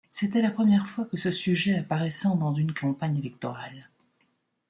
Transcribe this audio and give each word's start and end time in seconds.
C'était 0.09 0.41
la 0.41 0.49
première 0.49 0.87
fois 0.87 1.05
que 1.05 1.15
ce 1.15 1.29
sujet 1.31 1.77
apparaissant 1.77 2.35
dans 2.35 2.51
une 2.51 2.73
campagne 2.73 3.19
électorale. 3.19 3.87